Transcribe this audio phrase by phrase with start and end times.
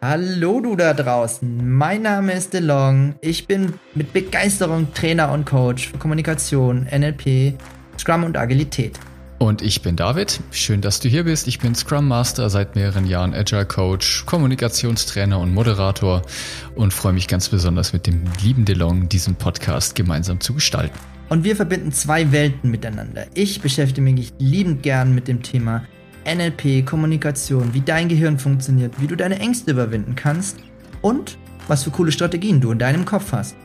[0.00, 3.16] Hallo du da draußen, mein Name ist DeLong.
[3.20, 7.54] Ich bin mit Begeisterung Trainer und Coach für Kommunikation, NLP,
[7.98, 8.96] Scrum und Agilität.
[9.38, 10.38] Und ich bin David.
[10.52, 11.48] Schön, dass du hier bist.
[11.48, 16.22] Ich bin Scrum Master, seit mehreren Jahren Agile Coach, Kommunikationstrainer und Moderator
[16.76, 20.96] und freue mich ganz besonders mit dem lieben DeLong diesen Podcast gemeinsam zu gestalten.
[21.28, 23.26] Und wir verbinden zwei Welten miteinander.
[23.34, 25.82] Ich beschäftige mich liebend gern mit dem Thema
[26.32, 30.58] NLP, Kommunikation, wie dein Gehirn funktioniert, wie du deine Ängste überwinden kannst
[31.00, 33.56] und was für coole Strategien du in deinem Kopf hast.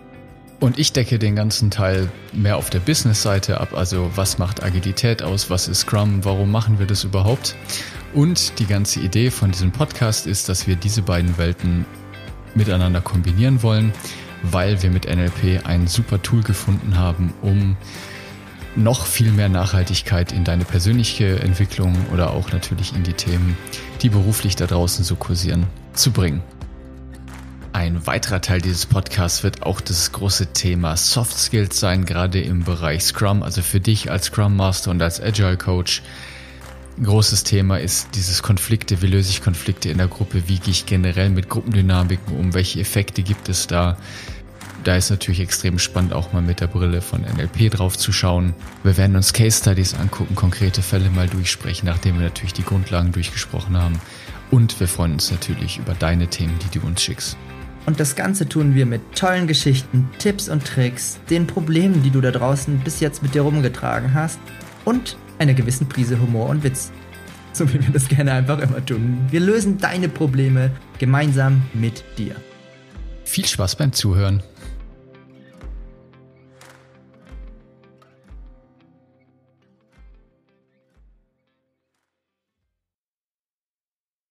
[0.62, 5.22] Und ich decke den ganzen Teil mehr auf der Business-Seite ab, also was macht Agilität
[5.22, 7.56] aus, was ist Scrum, warum machen wir das überhaupt?
[8.14, 11.86] Und die ganze Idee von diesem Podcast ist, dass wir diese beiden Welten
[12.56, 13.92] miteinander kombinieren wollen,
[14.44, 17.76] weil wir mit NLP ein super Tool gefunden haben, um
[18.76, 23.58] noch viel mehr Nachhaltigkeit in deine persönliche Entwicklung oder auch natürlich in die Themen,
[24.02, 26.42] die beruflich da draußen so kursieren, zu bringen.
[27.74, 32.64] Ein weiterer Teil dieses Podcasts wird auch das große Thema Soft Skills sein, gerade im
[32.64, 36.04] Bereich Scrum, also für dich als Scrum Master und als Agile Coach.
[37.02, 40.86] Großes Thema ist dieses Konflikte, wie löse ich Konflikte in der Gruppe, wie gehe ich
[40.86, 43.98] generell mit Gruppendynamiken um, welche Effekte gibt es da,
[44.84, 48.54] da ist natürlich extrem spannend, auch mal mit der Brille von NLP drauf zu schauen.
[48.84, 53.12] Wir werden uns Case Studies angucken, konkrete Fälle mal durchsprechen, nachdem wir natürlich die Grundlagen
[53.12, 54.00] durchgesprochen haben.
[54.52, 57.38] Und wir freuen uns natürlich über deine Themen, die du uns schickst.
[57.86, 62.22] Und das Ganze tun wir mit tollen Geschichten, Tipps und Tricks, den Problemen, die du
[62.22, 64.40] da draußen bis jetzt mit dir rumgetragen hast
[64.86, 66.92] und einer gewissen Prise Humor und Witz.
[67.52, 69.20] So wie wir das gerne einfach immer tun.
[69.30, 72.36] Wir lösen deine Probleme gemeinsam mit dir.
[73.26, 74.42] Viel Spaß beim Zuhören.